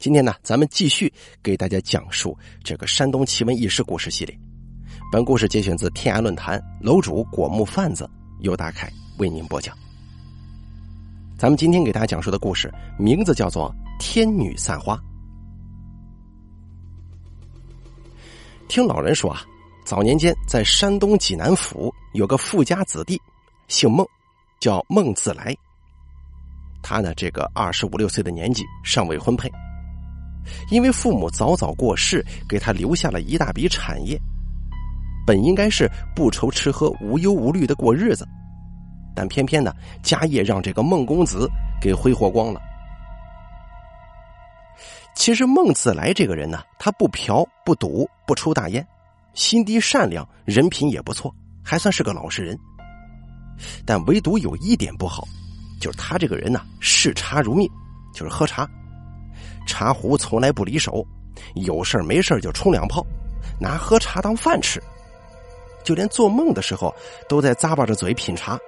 [0.00, 1.12] 今天呢，咱们继续
[1.42, 4.34] 给大家讲述这个山东奇闻异事故事系列。
[5.12, 8.08] 本故事节选自天涯论坛楼主果木贩子
[8.38, 9.76] 由大凯为您播讲。
[11.36, 14.96] 咱们今天给大家讲述的故事名字叫做《天女散花》。
[18.68, 19.42] 听老人说啊，
[19.84, 23.20] 早年间在山东济南府有个富家子弟，
[23.68, 24.06] 姓孟，
[24.60, 25.54] 叫孟自来。
[26.82, 29.52] 他呢，这个二十五六岁的年纪，尚未婚配。
[30.70, 34.20] 因为父母早早过世，给他留下了一大笔产业，
[35.26, 38.26] 本应该是不愁吃喝、无忧无虑的过日子，
[39.14, 41.48] 但偏偏呢，家业让这个孟公子
[41.80, 42.60] 给挥霍光了。
[45.14, 48.86] 其实孟子来这个人呢，他不嫖、不赌、不抽大烟，
[49.34, 52.58] 心地善良，人品也不错，还算是个老实人。
[53.84, 55.28] 但唯独有一点不好，
[55.80, 57.68] 就是他这个人呢，视茶如命，
[58.14, 58.66] 就是喝茶。
[59.66, 61.06] 茶壶从来不离手，
[61.54, 63.04] 有事没事就冲两泡，
[63.58, 64.82] 拿喝茶当饭吃，
[65.84, 66.94] 就连做梦的时候
[67.28, 68.58] 都在咂巴着嘴品茶。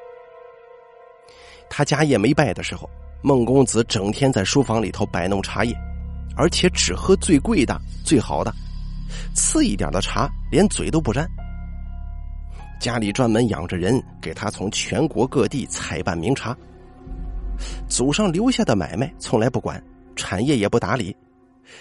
[1.68, 2.88] 他家业没败的时候，
[3.22, 5.74] 孟公子整天在书房里头摆弄茶叶，
[6.36, 8.52] 而且只喝最贵的、最好的，
[9.34, 11.26] 次一点的茶连嘴都不沾。
[12.80, 16.56] 家里专门养着人给他从全国各地采办名茶，
[17.88, 19.82] 祖上留下的买卖从来不管。
[20.14, 21.16] 产业也不打理，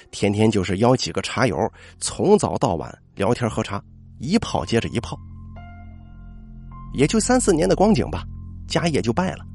[0.10, 1.58] 天天就是邀几个茶友，
[2.00, 3.82] 从早到晚聊天喝茶，
[4.20, 5.18] 一泡接着一泡，
[6.94, 8.24] 也就三四年的光景吧，
[8.68, 9.46] 家业就败了。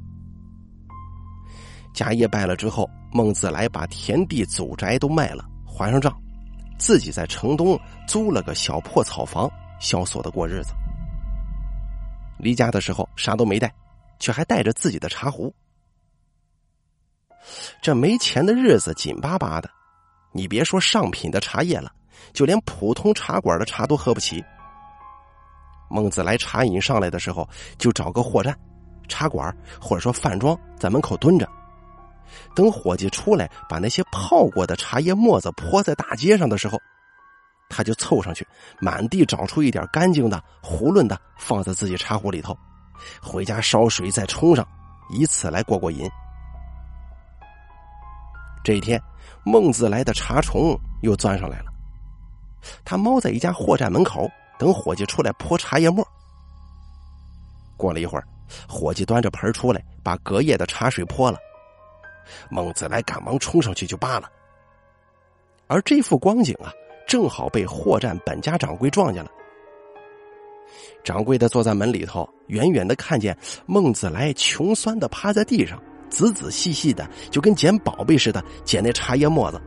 [1.93, 6.15] 家业败了之后，孟子来把田地祖宅都卖了，还上账，
[6.77, 10.73] 自己在城东租了个小破草房，萧索的过日子。
[12.37, 13.73] 离家的时候啥都没带，
[14.19, 15.51] 却还带着自己的茶壶。
[17.81, 19.69] 这没钱的日子紧巴巴的，
[20.31, 21.91] 你别说上品的茶叶了，
[22.33, 24.43] 就连普通茶馆的茶都喝不起。
[25.89, 27.47] 孟子来茶饮上来的时候，
[27.77, 28.57] 就找个货站、
[29.07, 31.47] 茶馆或者说饭庄在门口蹲着，
[32.53, 36.77] 等伙计出来把那些泡过的茶叶沫子泼在大街上的时候，
[37.69, 38.45] 他就凑上去，
[38.81, 42.57] 满地找出一点干净的、囫囵的，放在自己茶壶里头，
[43.21, 44.67] 回家烧水再冲上，
[45.09, 46.09] 以此来过过瘾。
[48.67, 49.01] 这一天，
[49.45, 51.71] 孟子来的茶虫又钻上来了。
[52.83, 54.29] 他猫在一家货站门口，
[54.59, 56.05] 等伙计出来泼茶叶沫。
[57.77, 58.27] 过了一会儿，
[58.67, 61.37] 伙计端着盆出来，把隔夜的茶水泼了。
[62.49, 64.29] 孟子来赶忙冲上去就扒了。
[65.67, 66.69] 而这副光景啊，
[67.07, 69.31] 正好被货站本家掌柜撞见了。
[71.05, 73.33] 掌柜的坐在门里头，远远的看见
[73.65, 75.81] 孟子来穷酸的趴在地上。
[76.09, 79.61] 仔仔细细的，就跟捡宝贝似的捡那茶叶沫子，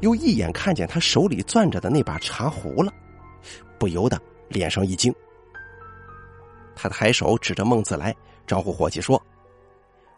[0.00, 2.92] 又一眼看见他手里攥着的那把茶壶了，
[3.78, 5.14] 不由得脸上一惊。
[6.76, 8.14] 他抬手指着孟子来，
[8.46, 9.20] 招呼伙计说：“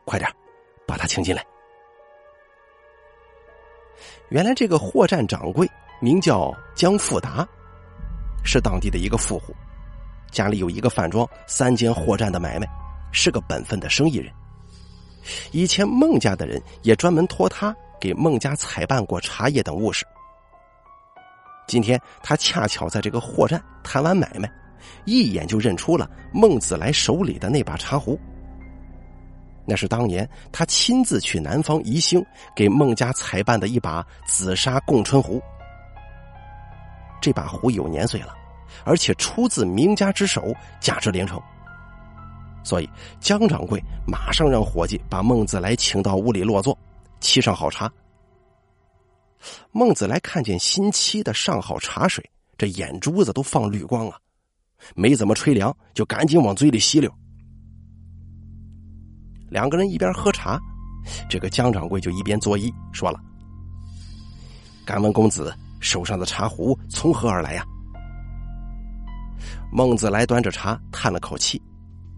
[0.04, 0.30] 快点，
[0.86, 1.44] 把他请进来。”
[4.28, 5.68] 原来这个货站掌柜
[6.00, 7.46] 名叫江富达，
[8.44, 9.54] 是当地的一个富户，
[10.30, 12.68] 家里有一个饭庄、三间货站的买卖，
[13.12, 14.32] 是个本分的生意人。
[15.52, 20.06] 以前孟家的人也专门托他给孟家采办过茶叶等物事。
[21.66, 24.50] 今天他恰巧在这个货站谈完买卖，
[25.04, 28.18] 一眼就认出了孟子来手里的那把茶壶。
[29.66, 32.24] 那是当年他亲自去南方宜兴
[32.56, 35.40] 给孟家采办的一把紫砂供春壶。
[37.20, 38.34] 这把壶有年岁了，
[38.84, 41.40] 而且出自名家之手，价值连城。
[42.62, 42.88] 所以，
[43.20, 46.76] 江掌柜马上让伙计把孟子来请到屋里落座，
[47.20, 47.90] 沏上好茶。
[49.72, 52.22] 孟子来看见新沏的上好茶水，
[52.58, 54.18] 这眼珠子都放绿光啊，
[54.94, 57.10] 没怎么吹凉，就赶紧往嘴里吸溜。
[59.48, 60.60] 两个人一边喝茶，
[61.28, 63.18] 这个江掌柜就一边作揖，说了
[64.84, 67.64] ：“敢问公子手上的茶壶从何而来呀？”
[69.72, 71.60] 孟子来端着茶，叹了口气。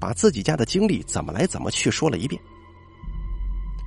[0.02, 2.42] 把自己家的经历怎么来怎么去说了一遍。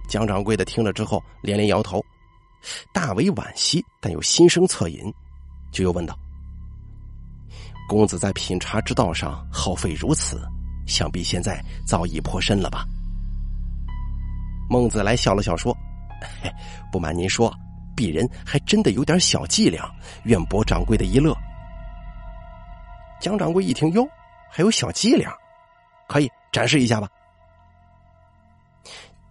[0.07, 2.01] 江掌柜的听了之后连连摇头，
[2.93, 5.13] 大为惋惜，但又心生恻隐，
[5.73, 6.17] 就又问道
[7.89, 10.41] ：“公子在品茶之道上耗费如此，
[10.87, 12.85] 想必现在早已颇深了吧？”
[14.71, 15.75] 孟子来笑了笑说
[16.93, 17.53] ：“不瞒您说，
[17.93, 21.35] 鄙人还真的有点小伎俩，愿博掌柜的一乐。”
[23.19, 24.07] 江掌柜一听，哟，
[24.49, 25.35] 还有小伎俩。
[26.07, 27.09] 可以展示一下吧。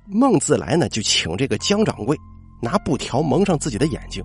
[0.06, 2.16] 孟自来呢，就请这个江掌柜
[2.60, 4.22] 拿布条蒙上自己的眼睛，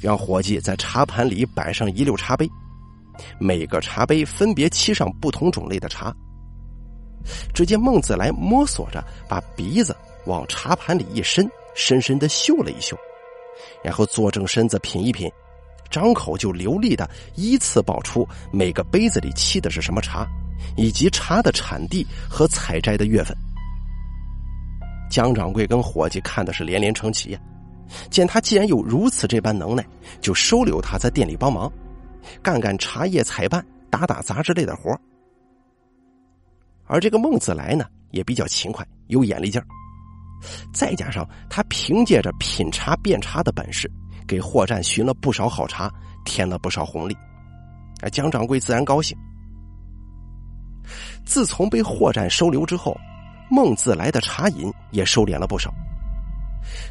[0.00, 2.48] 让伙计在茶盘里摆上一溜茶杯，
[3.40, 6.14] 每个茶杯分别沏上不同种类的茶。
[7.52, 9.96] 只见孟子来摸索着，把鼻子
[10.26, 12.96] 往茶盘里一伸，深深的嗅了一嗅，
[13.82, 15.28] 然后坐正身子品一品，
[15.90, 20.24] 张口就流利的依次报出每个杯子里沏的是什么茶，
[20.76, 23.36] 以及茶的产地和采摘的月份。
[25.10, 27.40] 江掌柜跟伙计看的是连连称奇呀，
[28.10, 29.86] 见他既然有如此这般能耐，
[30.20, 31.70] 就收留他在店里帮忙，
[32.42, 34.98] 干干茶叶采办、打打杂之类的活
[36.86, 39.66] 而这个孟子来呢，也比较勤快，有眼力劲儿，
[40.72, 43.90] 再加上他凭借着品茶辨茶的本事，
[44.26, 45.88] 给货站寻了不少好茶，
[46.24, 47.14] 添了不少红利，
[48.02, 49.16] 啊，江掌柜自然高兴。
[51.24, 52.96] 自从被货站收留之后。
[53.50, 55.72] 孟自来的茶饮也收敛了不少，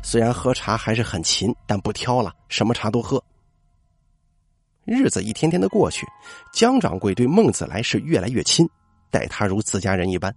[0.03, 3.21] 虽然喝茶还是很勤，但不挑了，什么茶都喝。
[4.85, 6.05] 日子一天天的过去，
[6.53, 8.69] 江掌柜对孟子来是越来越亲，
[9.09, 10.33] 待他如自家人一般。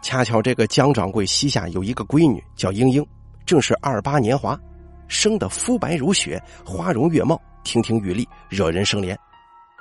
[0.00, 3.06] 恰巧这个江掌柜膝下有一个闺女，叫英英，
[3.44, 4.58] 正是二八年华，
[5.06, 9.14] 生的肤白如雪，花容月貌，亭亭玉立，惹人生怜。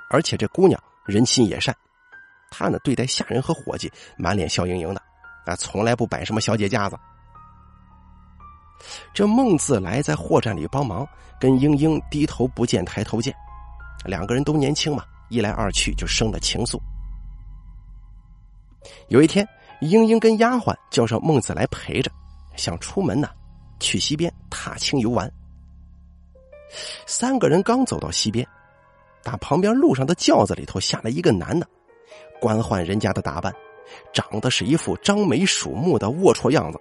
[0.10, 1.76] 而且这姑娘人心也善。
[2.50, 5.02] 他呢，对待下人和伙计，满脸笑盈盈的，
[5.46, 6.98] 啊，从来不摆什么小姐架子。
[9.14, 11.08] 这孟自来在货站里帮忙，
[11.40, 13.34] 跟英英低头不见抬头见，
[14.06, 16.80] 两个人都年轻嘛，一来二去就生了情愫。
[19.08, 19.48] 有一天，
[19.82, 22.12] 英英跟丫鬟叫上孟子来陪着，
[22.56, 23.30] 想出门呢，
[23.80, 25.32] 去溪边踏青游玩。
[27.06, 28.46] 三个人刚走到溪边，
[29.24, 31.68] 打旁边路上的轿子里头下来一个男的。
[32.40, 33.54] 官宦人家的打扮，
[34.12, 36.80] 长得是一副张眉鼠目的龌龊样子。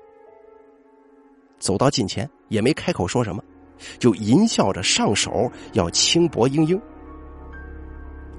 [1.58, 3.44] 走到近前，也没开口说什么，
[3.98, 6.80] 就淫笑着上手要轻薄英英。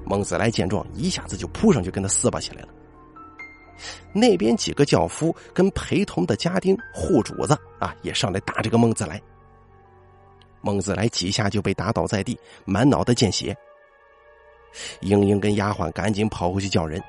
[0.03, 2.69] 孟子来见状，一下子就扑上去跟他撕巴起来了。
[4.13, 9.21] 那边几个轿夫跟陪同的家丁、户主子啊，也上来打这个孟子来。
[10.61, 13.55] 孟子来几下就被打倒在地，满脑袋见血。
[15.01, 17.01] 英英跟丫鬟赶紧跑回去叫人。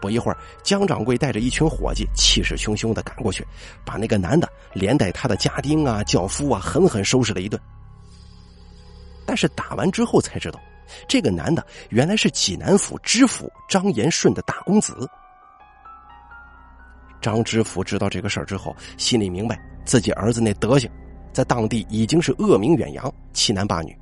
[0.00, 3.44] 不一会儿，江掌柜带着一群伙计，气势汹汹的赶过去，
[3.84, 7.60] 把那个男的连带他的家丁啊、轿夫啊，狠狠收拾了一顿。
[9.26, 10.60] 但是打完之后才知道，
[11.08, 15.08] 这个男的原来是济南府知府张延顺的大公子。
[17.20, 20.88] 张知府知道这个事儿之后，心里明白自己儿子那德行，
[21.32, 23.98] 在当地已经是恶名远扬，欺男霸女。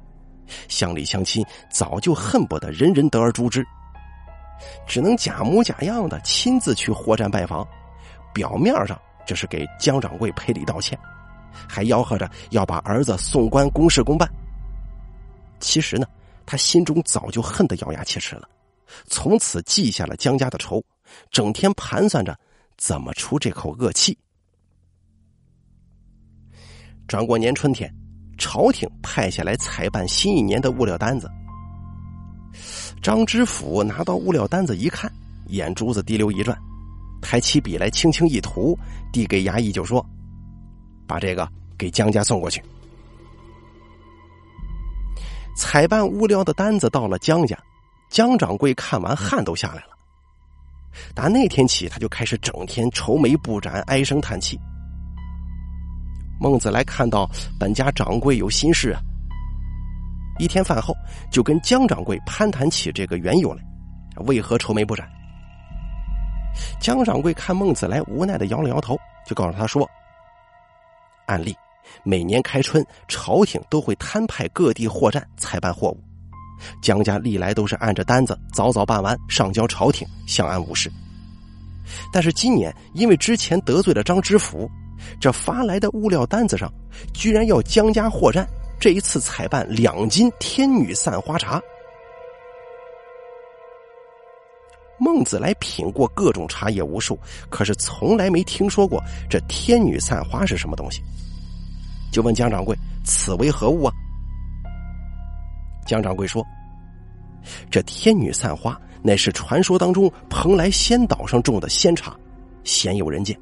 [0.69, 3.67] 乡里乡亲早就恨不得人人得而诛之，
[4.87, 7.67] 只能假模假样的亲自去货站拜访，
[8.33, 10.99] 表面上这是给江掌柜赔礼道歉，
[11.69, 14.31] 还吆喝着要把儿子送官公事公办。
[15.61, 16.07] 其实呢，
[16.45, 18.49] 他心中早就恨得咬牙切齿了，
[19.07, 20.85] 从此记下了江家的仇，
[21.31, 22.39] 整天盘算着
[22.77, 24.17] 怎么出这口恶气。
[27.09, 27.93] 转过年春天。
[28.39, 31.31] 朝廷派下来采办新一年的物料单子。
[33.03, 35.13] 张知府拿到物料单子一看，
[35.47, 36.57] 眼珠子滴溜一转，
[37.21, 38.77] 抬起笔来轻轻一涂，
[39.13, 40.05] 递给衙役就说
[41.07, 41.49] ：“把这个
[41.79, 42.63] 给江家送过去。”
[45.57, 47.57] 采办物料的单子到了江家，
[48.11, 49.91] 江掌柜看完汗都下来了。
[51.15, 54.59] 打那天起，他就开始整天愁眉不展，唉声叹气。
[56.39, 57.29] 孟子来看到
[57.59, 59.01] 本家掌柜有心事啊，
[60.39, 60.95] 一天饭后
[61.31, 63.63] 就跟江掌柜攀谈起这个缘由来，
[64.27, 65.09] 为何愁眉不展？
[66.81, 69.89] 江掌柜看孟子来无奈的摇了摇头，就告诉他说
[71.27, 71.57] ：“按例，
[72.03, 76.01] 每年开春，朝廷都会摊派各地货站采办货物，
[76.83, 80.93] 江家历来都是按着单子早早办完，上交朝廷，相安无事。
[82.13, 84.71] 但是今年因为之前得罪了张知府。”
[85.21, 86.73] 这发来的物料单子上，
[87.13, 88.47] 居然要江家货站
[88.79, 91.61] 这一次采办两斤天女散花茶。
[94.99, 97.19] 孟子来品过各种茶叶无数，
[97.51, 98.99] 可是从来没听说过
[99.29, 101.03] 这天女散花是什么东西，
[102.11, 103.93] 就问江掌柜：“此为何物啊？”
[105.87, 106.43] 江掌柜说
[107.71, 112.17] ：“这天女散花乃是传说当中蓬莱仙岛上种的仙茶，
[112.65, 113.39] 鲜有人见。”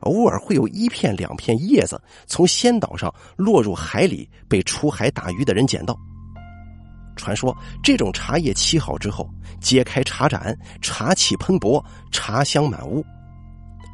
[0.00, 5.98] 偶尔会有一片两片叶子从仙岛上落入海里，被出海打鱼的人捡到。
[7.16, 9.28] 传说这种茶叶沏好之后，
[9.60, 13.04] 揭开茶盏，茶气喷薄，茶香满屋。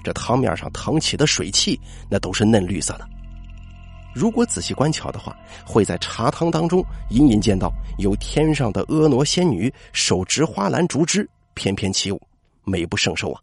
[0.03, 3.09] 这汤面上腾起的水汽，那都是嫩绿色的。
[4.15, 12.21] 如果仔细观瞧的话，会在茶汤当中隐隐见到有天上的婀娜仙女手执花篮竹枝翩翩起舞，
[12.63, 13.41] 美不胜收啊！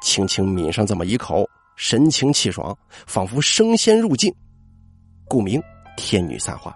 [0.00, 4.34] 轻轻抿上这么一口，神清气爽，仿佛升仙入境。
[5.26, 5.62] 故名
[5.96, 6.74] 天女散花。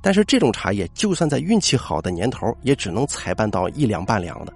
[0.00, 4.52] 但是这种茶叶，就算在运气好的年头，也只能采办到一两半两的。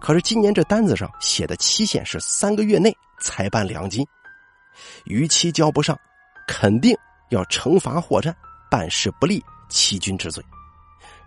[0.00, 4.06] 可是今年这单子上写的期限是三个月内采办两斤，
[5.04, 5.98] 逾期交不上，
[6.46, 6.96] 肯定
[7.30, 8.34] 要惩罚货站，
[8.70, 10.44] 办事不力，欺君之罪。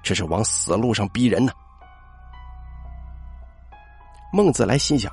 [0.03, 1.51] 这是往死路上逼人呢。
[4.35, 5.09] 孟子来心想，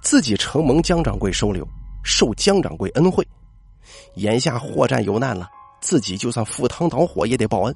[0.00, 1.66] 自己承蒙江掌柜收留，
[2.04, 3.26] 受江掌柜恩惠，
[4.14, 5.50] 眼下货栈有难了。
[5.80, 7.74] 自己就算赴汤蹈火也得报恩。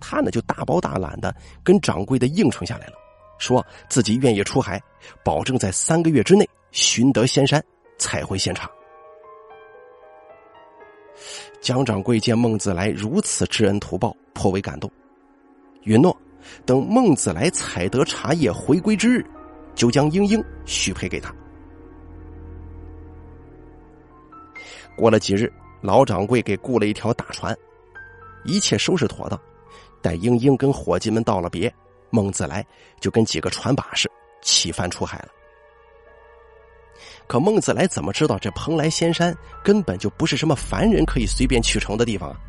[0.00, 2.94] 他呢就大包大揽的跟掌柜的应承下来了，
[3.38, 4.82] 说自己愿意出海，
[5.22, 7.64] 保证在三个月之内寻得仙山，
[7.98, 8.68] 采回仙茶。
[11.60, 14.90] 江掌柜见孟子来如此知恩图报，颇为感动，
[15.84, 16.16] 允诺
[16.64, 19.24] 等孟子来采得茶叶回归之日，
[19.76, 21.32] 就将英英许配给他。
[24.96, 25.52] 过了几日。
[25.82, 27.56] 老掌柜给雇了一条大船，
[28.44, 29.38] 一切收拾妥当。
[30.02, 31.72] 待英英跟伙计们道了别，
[32.10, 32.66] 孟子来
[32.98, 34.10] 就跟几个船把式
[34.42, 35.28] 起帆出海了。
[37.28, 42.40] 可孟子来怎么知道这蓬莱仙山根本就不是什么凡人可以随便去成的地方啊？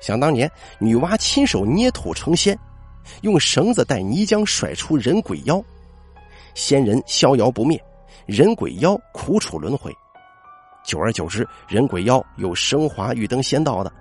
[0.00, 2.58] 想当年，女娲亲手捏土成仙，
[3.20, 5.62] 用绳子带泥浆甩出人鬼妖，
[6.56, 7.78] 仙人逍遥不灭，
[8.24, 9.94] 人鬼妖苦楚轮回。
[10.82, 13.92] 久而久之，人鬼妖有升华欲登仙道的，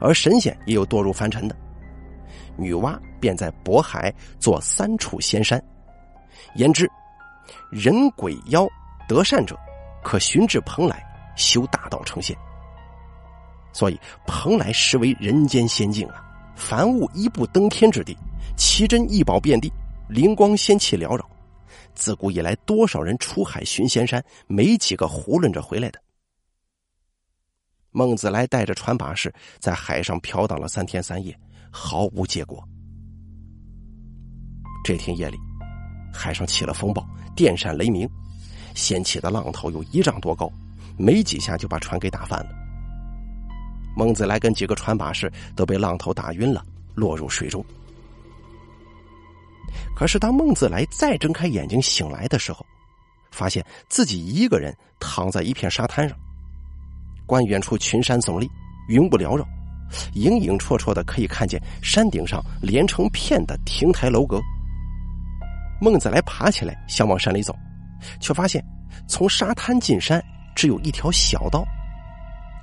[0.00, 1.54] 而神仙也有堕入凡尘的。
[2.56, 5.62] 女娲便在渤海做三处仙山，
[6.54, 6.90] 言之，
[7.70, 8.66] 人鬼妖
[9.06, 9.54] 得善者，
[10.02, 11.04] 可寻至蓬莱
[11.36, 12.34] 修大道成仙。
[13.74, 16.24] 所以，蓬莱实为人间仙境啊，
[16.56, 18.16] 凡物一步登天之地，
[18.56, 19.70] 奇珍异宝遍地，
[20.08, 21.28] 灵光仙气缭绕。
[22.00, 26.00] 自古以来，多少人出海寻仙山，没几个囫囵着回来的。
[27.90, 31.38] 孟子来带着船把式在海上飘荡了三天三夜，
[31.70, 32.66] 毫无结果。
[34.82, 35.36] 这天夜里，
[36.10, 38.08] 海上起了风暴，电闪雷鸣，
[38.74, 40.50] 掀起的浪头有一丈多高，
[40.96, 42.50] 没几下就把船给打翻了。
[43.94, 46.64] 孟子来跟几个船把式都被浪头打晕了，
[46.94, 47.62] 落入水中。
[49.94, 52.64] 可是当孟子来再睁开眼睛醒来的时候，
[53.30, 56.18] 发现自己一个人躺在一片沙滩上。
[57.26, 58.50] 观远处群山耸立，
[58.88, 59.46] 云雾缭绕，
[60.14, 64.40] 影影绰绰的可以看见山顶上连成片的亭台楼阁。
[65.80, 67.54] 孟子来爬起来想往山里走，
[68.20, 68.64] 却发现
[69.08, 70.22] 从沙滩进山
[70.54, 71.64] 只有一条小道，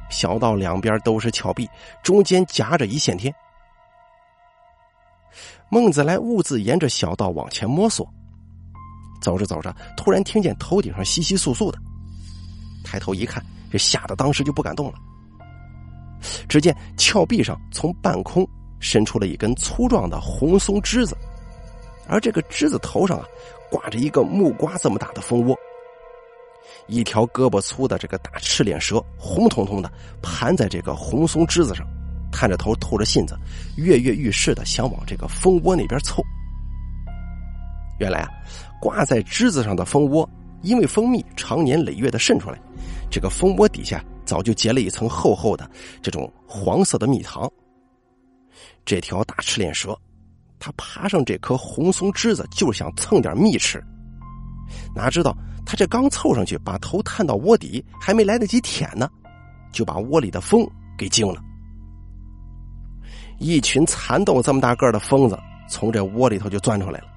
[0.09, 1.67] 小道两边都是峭壁，
[2.03, 3.33] 中间夹着一线天。
[5.69, 8.07] 孟子来兀自沿着小道往前摸索，
[9.21, 11.77] 走着走着，突然听见头顶上窸窸窣窣的，
[12.83, 13.43] 抬头一看。
[13.69, 14.93] 这吓得当时就不敢动了。
[16.47, 18.47] 只见峭壁上从半空
[18.79, 21.17] 伸出了一根粗壮的红松枝子，
[22.07, 23.25] 而这个枝子头上啊
[23.69, 25.53] 挂着一个木瓜这么大的蜂窝。
[26.87, 31.85] 一条胳膊粗的这个大赤脸蛇，红彤彤的盘在这个红松枝子上，
[32.37, 33.35] 探着头透着信子，
[33.77, 36.21] 跃跃欲试的想往这个蜂窝那边凑。
[37.97, 38.29] 原来啊，
[38.79, 40.29] 挂在枝子上的蜂窝，
[40.61, 42.59] 因为蜂蜜常年累月的渗出来。
[43.09, 45.67] 这个蜂窝底下早就结了一层厚厚的
[45.99, 47.51] 这种黄色的蜜糖。
[48.85, 49.97] 这条大赤脸蛇，
[50.59, 53.83] 它爬上这棵红松枝子，就是想蹭点蜜吃。
[54.95, 59.09] 哪知道它这刚凑上去，把头探到窝底，还没来得及舔呢，
[59.71, 60.63] 就把窝里的蜂
[60.95, 61.41] 给惊了。
[63.39, 65.37] 一群蚕豆这么大个的蜂子
[65.69, 67.07] 从这窝里头就钻出来了，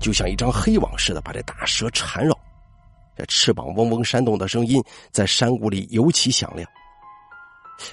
[0.00, 2.36] 就像一张黑网似的，把这大蛇缠绕。
[3.16, 6.68] 这翅膀嗡嗡扇动的声音在山谷里尤其响亮，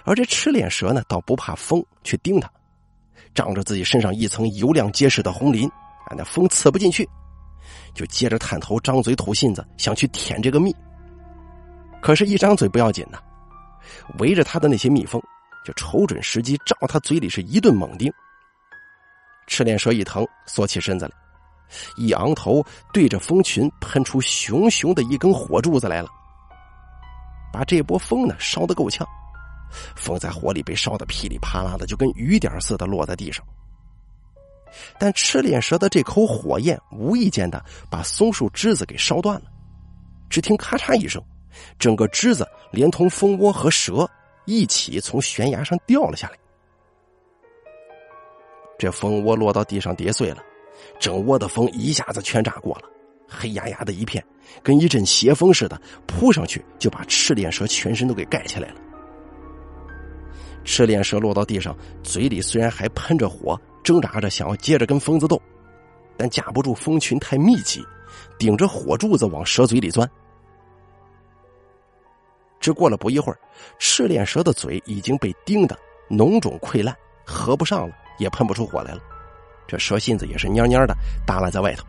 [0.04, 2.52] 而这赤脸蛇呢，倒不怕风去叮它，
[3.34, 5.66] 仗着自己身上一层油亮结实的红鳞，
[6.08, 7.08] 啊，那风刺不进去，
[7.94, 10.76] 就接着探头张嘴吐信子，想去舔这个蜜。
[12.02, 13.18] 可是，一张嘴不要紧呐，
[14.20, 15.22] 围着他的那些蜜蜂
[15.64, 18.12] 就瞅准时机，照他嘴里是一顿猛叮。
[19.48, 21.12] 赤脸蛇一疼，缩起身子来。
[21.98, 26.10] 一昂头，对着蜂群喷出熊熊的一根火柱子来了，
[27.52, 29.08] 把这波蜂呢烧得够呛，
[29.96, 33.44] 蜂在火里被烧得噼里啪啦的，就跟雨点似的落在地上。
[35.00, 39.46] 但赤练蛇的这口火焰无意间的把松树枝子给烧断了，
[40.30, 41.24] 只听咔嚓一声，
[41.80, 44.10] 整个枝子连同蜂窝和蛇
[44.46, 46.38] 一起从悬崖上掉了下来。
[48.78, 50.44] 这蜂窝落到地上跌碎了，
[51.00, 52.84] 整窝的蜂一下子全炸过了，
[53.28, 54.24] 黑压压的一片，
[54.62, 58.76] 跟一阵邪风似的扑上去，就把赤练蛇全身都给盖起来了。
[60.66, 63.60] 赤练蛇落到地上，嘴里虽然还喷着火。
[63.84, 65.38] 挣扎着想要接着跟疯子斗，
[66.16, 67.84] 但架不住蜂群太密集，
[68.40, 70.10] 顶着火柱子往蛇嘴里钻。
[72.64, 73.38] 只过了不一会儿，
[73.78, 75.78] 赤练蛇的嘴已经被叮得
[76.10, 79.02] 脓肿溃烂，合不上了，也喷不出火来了。
[79.68, 80.96] 这蛇信子也是蔫蔫的
[81.28, 81.86] 耷拉在外头，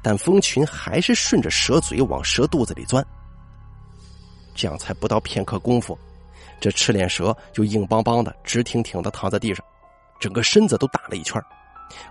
[0.00, 3.06] 但蜂群还是顺着蛇嘴往蛇肚子里钻。
[4.54, 5.98] 这样才不到片刻功夫，
[6.58, 9.62] 这赤练蛇就硬邦邦的、直挺挺的躺在地上。
[10.18, 11.38] 整个身子都打了一圈，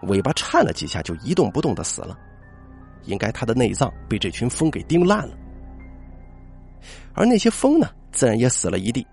[0.03, 2.15] 尾巴颤了几下就一动不动的死了，
[3.05, 5.35] 应该他的内脏被这群蜂给叮烂了。
[7.13, 9.05] 而那些蜂呢，自然也死了一地，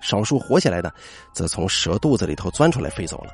[0.00, 0.92] 少数活下来的，
[1.32, 3.32] 则从蛇肚子里头钻出来飞走了。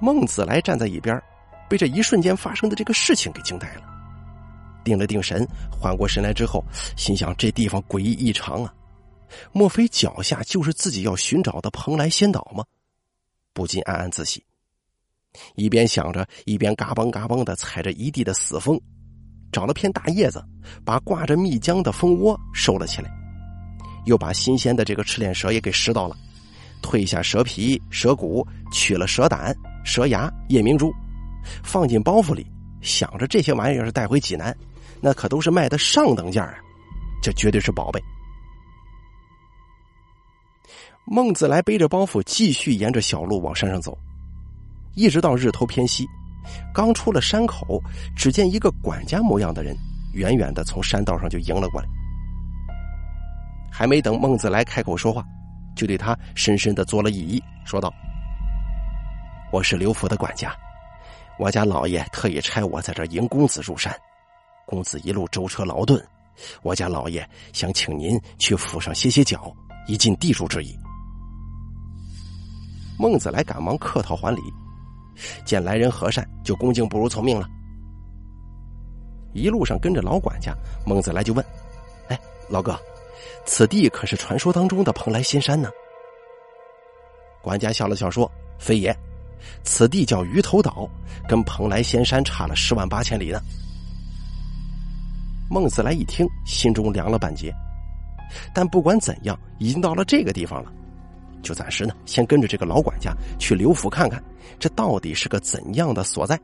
[0.00, 1.20] 孟子来站在一边，
[1.68, 3.82] 被这一瞬间发生的这个事情给惊呆了，
[4.84, 6.62] 定了定神，缓过神来之后，
[6.96, 8.72] 心想这地方诡异异常啊。
[9.52, 12.64] 莫非脚下就是自己要寻找的蓬莱仙岛吗？
[13.52, 14.44] 不禁暗暗自喜，
[15.54, 18.78] 一边想着，一边嘎嘣嘎嘣的踩着一地的死蜂，
[19.56, 20.44] 找了片大叶子，
[20.84, 23.10] 把挂着蜜浆的蜂窝收了起来，
[24.04, 26.14] 又把新鲜的这个赤练蛇也给拾到了，
[26.82, 30.92] 褪下蛇皮、蛇骨，取了蛇胆、蛇牙、夜明珠，
[31.64, 32.46] 放进包袱里，
[32.82, 34.54] 想着这些玩意儿是带回济南，
[35.00, 36.54] 那可都是卖的上等价啊，
[37.22, 37.98] 这绝对是宝贝。
[41.06, 43.96] 孟子来背着包袱，继续沿着小路往山上走，
[44.96, 46.06] 一直到日头偏西。
[46.72, 47.82] 刚出了山口，
[48.16, 49.76] 只见一个管家模样的人，
[50.12, 51.88] 远远的从山道上就迎了过来。
[53.70, 55.24] 还没等孟子来开口说话，
[55.76, 57.92] 就对他深深的做了一揖，说道
[59.52, 60.54] ：“我是刘府的管家，
[61.38, 63.94] 我家老爷特意差我在这迎公子入山。
[64.64, 66.02] 公子一路舟车劳顿，
[66.62, 69.54] 我家老爷想请您去府上歇歇脚，
[69.86, 70.74] 以尽地主之谊。”
[72.98, 74.40] 孟子来赶忙客套还礼，
[75.44, 77.48] 见来人和善，就恭敬不如从命了。
[79.32, 80.54] 一路上跟着老管家，
[80.86, 81.44] 孟子来就问
[82.08, 82.78] ：“哎，老哥，
[83.44, 85.70] 此地可是传说当中的蓬莱仙山呢？”
[87.42, 88.96] 管家笑了笑说：“非也，
[89.62, 90.88] 此地叫鱼头岛，
[91.28, 93.40] 跟蓬莱仙山差了十万八千里呢。”
[95.48, 97.54] 孟子来一听，心中凉了半截，
[98.54, 100.72] 但不管怎样，已经到了这个地方了。
[101.42, 104.22] 就暂时呢，先跟着这个老管家去刘府看看，
[104.58, 106.38] 这到底是个怎样的所在。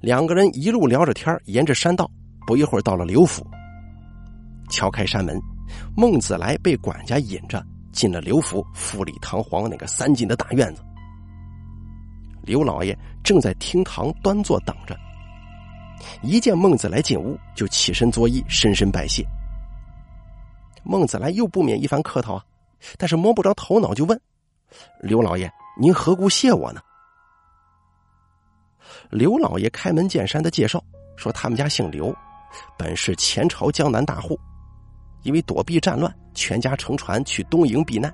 [0.00, 2.10] 两个人一路聊着天沿着山道，
[2.46, 3.46] 不一会儿到了刘府。
[4.68, 5.40] 敲开山门，
[5.96, 10.82] 孟子来被管家引着进了刘府富丽堂皇那个三进的大院子。
[12.42, 14.98] 刘老爷正在厅堂端坐等着，
[16.22, 19.24] 一见孟子来进屋，就起身作揖，深深拜谢。
[20.84, 22.44] 孟子来又不免一番客套啊，
[22.98, 24.20] 但是摸不着头脑，就问
[25.00, 26.80] ：“刘老爷，您何故谢我呢？”
[29.10, 30.82] 刘老爷开门见山的介绍
[31.16, 32.14] 说：“他们家姓刘，
[32.76, 34.38] 本是前朝江南大户，
[35.22, 38.12] 因为躲避战乱，全家乘船去东营避难。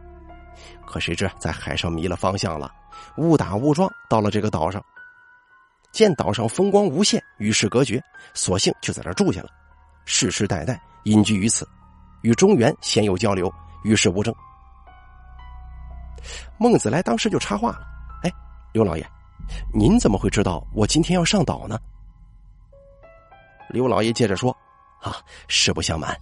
[0.85, 2.73] 可谁知在海上迷了方向了，
[3.17, 4.85] 误打误撞到了这个岛上，
[5.93, 8.03] 见岛上风光无限，与世隔绝，
[8.35, 9.49] 索性就在这住下了，
[10.05, 11.67] 世世代代隐居于此。”
[12.23, 13.53] 与中原鲜有交流，
[13.85, 14.35] 与世无争。
[16.59, 17.87] 孟子来当时就插话了
[18.25, 18.33] ：“哎，
[18.73, 19.09] 刘老爷，
[19.73, 21.79] 您怎么会知道我今天要上岛呢？”
[23.71, 24.51] 刘老爷接着说
[25.01, 26.19] ：“啊，实不相瞒，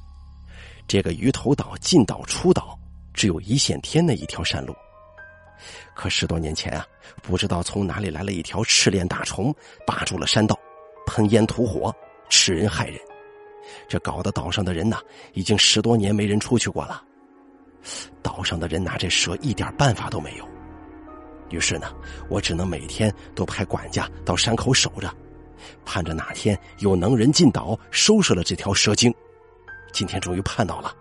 [0.87, 2.79] 这个鱼头岛进岛出岛
[3.15, 4.77] 只有一线天的一条山路。
[5.95, 6.87] 可十多年前啊，
[7.23, 9.55] 不知道从哪里来了一条赤练大虫，
[9.87, 10.59] 霸住了山道，
[11.07, 11.95] 喷烟吐火，
[12.29, 13.01] 吃人害人。”
[13.89, 14.99] 这搞得岛上的人呐，
[15.33, 17.03] 已经十多年没人出去过了。
[18.23, 20.49] 岛上的人拿这蛇一点办法都没有。
[21.51, 21.95] 于是呢，
[22.29, 25.09] 我只能每天都派管家到山口守着，
[25.85, 29.15] 盼着哪天有能人进岛收拾了这条蛇精。
[29.93, 30.93] 今天终于盼到了，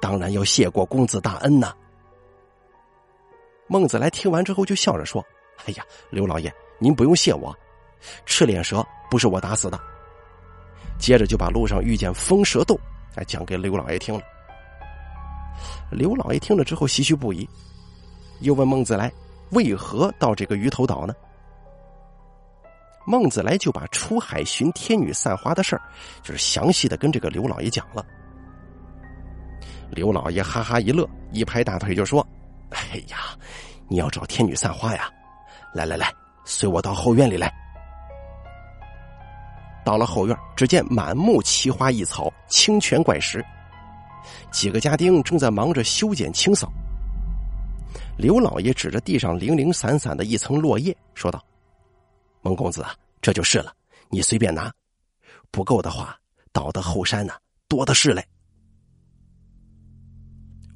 [0.00, 1.74] 当然要谢过公子大恩呐。
[3.66, 5.24] 孟子来听完之后就笑着说
[5.66, 7.54] ：“哎呀，刘老爷，您不用谢我，
[8.24, 9.78] 赤脸蛇不是我打死的。”
[11.00, 12.78] 接着就把路上遇见风蛇斗，
[13.16, 14.20] 哎，讲给刘老爷听了。
[15.90, 17.48] 刘老爷听了之后唏嘘不已，
[18.40, 19.10] 又问孟子来
[19.50, 21.14] 为何到这个鱼头岛呢？
[23.06, 25.82] 孟子来就把出海寻天女散花的事儿，
[26.22, 28.04] 就是详细的跟这个刘老爷讲了。
[29.90, 32.24] 刘老爷哈哈一乐，一拍大腿就说
[32.70, 33.36] ：“哎呀，
[33.88, 35.10] 你要找天女散花呀？
[35.74, 36.12] 来来来，
[36.44, 37.52] 随我到后院里来。”
[39.90, 43.44] 到了后院，只见满目奇花异草、清泉怪石，
[44.52, 46.72] 几个家丁正在忙着修剪清扫。
[48.16, 51.44] 刘老爷指着地上零零散散的一层落叶，说道
[52.40, 53.72] ：“孟公子啊，这就是了，
[54.10, 54.72] 你随便拿，
[55.50, 56.16] 不够的话，
[56.52, 57.32] 倒的后山呢，
[57.66, 58.24] 多的是嘞。”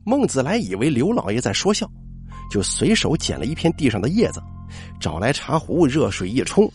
[0.05, 1.89] 孟子来以为刘老爷在说笑，
[2.51, 4.43] 就随手捡了一片地上的叶子，
[4.99, 6.69] 找来茶壶，热水一冲，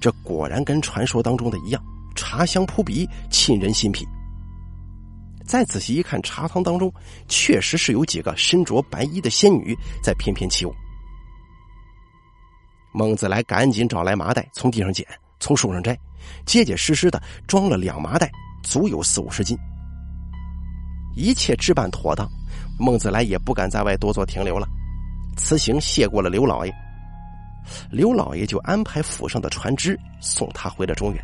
[0.00, 1.82] 这果然跟传说当中的一样，
[2.14, 4.06] 茶香扑鼻，沁人心脾。
[5.44, 6.92] 再仔细一看，茶汤当中
[7.26, 10.74] 确实是有几个身着白衣的仙女在翩翩起舞。
[12.92, 15.06] 孟子来赶紧找来麻袋，从地上捡，
[15.40, 15.98] 从树上摘，
[16.44, 18.30] 结结实实的装了两麻袋，
[18.62, 19.56] 足有四五十斤。
[21.14, 22.28] 一切置办妥当，
[22.78, 24.68] 孟子来也不敢在外多做停留了。
[25.36, 26.74] 此行谢过了刘老爷，
[27.90, 31.22] 刘老爷就安排府上的船只送他回了中原。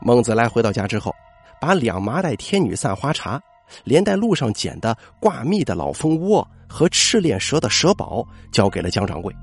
[0.00, 1.14] 孟子来回到家之后，
[1.60, 3.40] 把两麻袋天女散花茶，
[3.84, 9.34] 连带路上捡的挂蜜的老蜂窝和赤练蛇的蛇宝交给了江掌柜，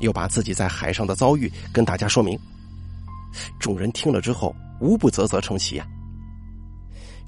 [0.00, 2.38] 又把自己在海上的遭遇跟大家说明。
[3.58, 5.86] 众人听了之后，无不啧啧称奇呀。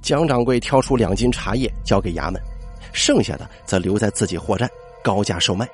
[0.03, 2.41] 江掌柜挑出两斤茶叶交给衙门，
[2.93, 4.69] 剩下的则留在自己货栈
[5.03, 5.67] 高价售卖，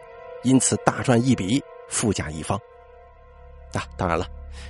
[0.43, 2.59] 因此大赚一笔，富甲一方。
[3.73, 4.27] 啊，当然了，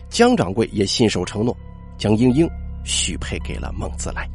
[0.08, 1.56] 江掌柜也信守承诺，
[1.96, 2.48] 将英英
[2.84, 4.28] 许配给了孟子来。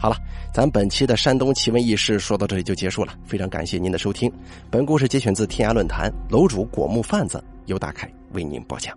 [0.00, 0.16] 好了，
[0.54, 4.32] 咱本期的山东奇闻异事说到这里就结束了，非常感谢您的收听。
[4.70, 8.96] 本故事节选自天涯论坛，楼主果木贩子由大凯为您播讲。